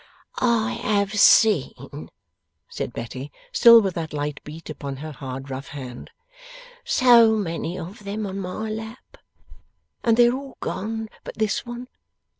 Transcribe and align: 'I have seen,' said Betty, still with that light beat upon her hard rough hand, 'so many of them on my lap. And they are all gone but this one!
'I 0.39 0.71
have 0.83 1.19
seen,' 1.19 2.09
said 2.67 2.91
Betty, 2.91 3.31
still 3.51 3.81
with 3.81 3.93
that 3.93 4.13
light 4.13 4.43
beat 4.43 4.67
upon 4.67 4.95
her 4.95 5.11
hard 5.11 5.51
rough 5.51 5.67
hand, 5.67 6.09
'so 6.83 7.35
many 7.35 7.77
of 7.77 8.03
them 8.03 8.25
on 8.25 8.39
my 8.39 8.67
lap. 8.71 9.17
And 10.03 10.17
they 10.17 10.25
are 10.29 10.33
all 10.35 10.57
gone 10.59 11.07
but 11.23 11.37
this 11.37 11.67
one! 11.67 11.87